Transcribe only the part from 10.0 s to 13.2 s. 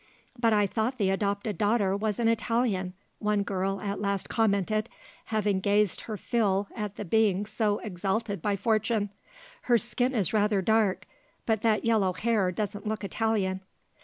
is rather dark, but that yellow hair doesn't look